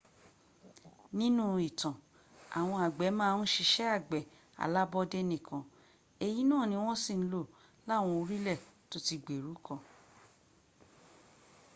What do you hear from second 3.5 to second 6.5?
siṣẹ́ àgbẹ̀ alábọ́dé nìkan èyí